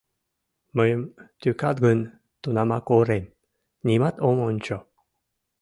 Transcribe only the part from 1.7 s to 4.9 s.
гын, тунамак орем, нимат ом ончо...